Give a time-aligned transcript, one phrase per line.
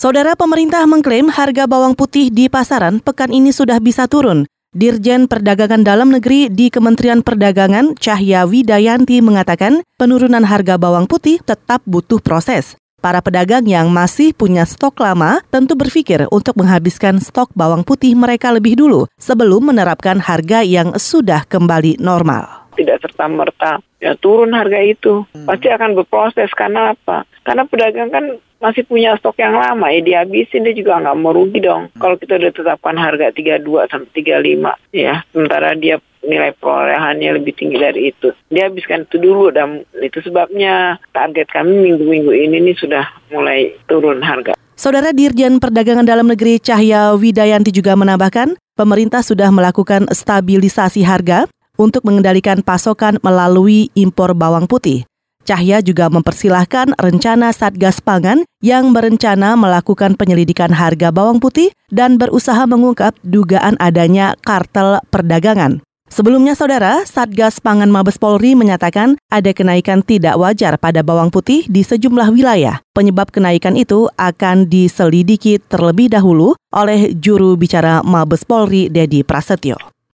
[0.00, 4.48] Saudara pemerintah mengklaim harga bawang putih di pasaran pekan ini sudah bisa turun.
[4.72, 11.84] Dirjen Perdagangan Dalam Negeri di Kementerian Perdagangan Cahya Widayanti mengatakan penurunan harga bawang putih tetap
[11.84, 12.80] butuh proses.
[13.04, 18.56] Para pedagang yang masih punya stok lama tentu berpikir untuk menghabiskan stok bawang putih mereka
[18.56, 25.28] lebih dulu sebelum menerapkan harga yang sudah kembali normal tidak serta-merta ya turun harga itu.
[25.44, 27.28] Pasti akan berproses karena apa?
[27.44, 28.24] Karena pedagang kan
[28.60, 31.88] masih punya stok yang lama ya dihabisin dia juga nggak mau rugi dong.
[31.90, 32.00] Hmm.
[32.00, 37.80] Kalau kita udah tetapkan harga 32 sampai 35 ya, sementara dia nilai perolehannya lebih tinggi
[37.80, 38.28] dari itu.
[38.52, 44.20] Dia habiskan itu dulu dan itu sebabnya target kami minggu-minggu ini nih sudah mulai turun
[44.20, 44.52] harga.
[44.76, 51.44] Saudara Dirjen Perdagangan Dalam Negeri Cahya Widayanti juga menambahkan, pemerintah sudah melakukan stabilisasi harga
[51.76, 55.04] untuk mengendalikan pasokan melalui impor bawang putih.
[55.44, 62.64] Cahya juga mempersilahkan rencana Satgas Pangan yang berencana melakukan penyelidikan harga bawang putih dan berusaha
[62.68, 65.80] mengungkap dugaan adanya kartel perdagangan.
[66.10, 71.86] Sebelumnya, saudara, Satgas Pangan Mabes Polri menyatakan ada kenaikan tidak wajar pada bawang putih di
[71.86, 72.82] sejumlah wilayah.
[72.90, 79.78] Penyebab kenaikan itu akan diselidiki terlebih dahulu oleh juru bicara Mabes Polri, Dedi Prasetyo.